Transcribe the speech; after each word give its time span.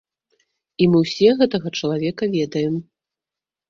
І 0.85 0.87
мы 0.93 0.97
ўсе 1.03 1.29
гэтага 1.43 1.75
чалавека 1.79 2.23
ведаем. 2.41 2.85